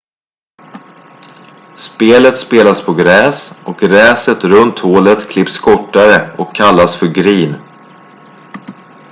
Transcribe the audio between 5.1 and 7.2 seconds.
klipps kortare och kallas för